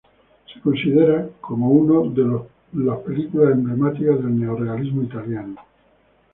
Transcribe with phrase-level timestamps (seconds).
[0.51, 2.39] Se considera como una de
[2.83, 5.57] las películas emblemáticas del neorrealismo italiano.